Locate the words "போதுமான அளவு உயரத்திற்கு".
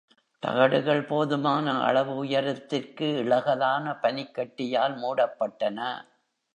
1.05-3.07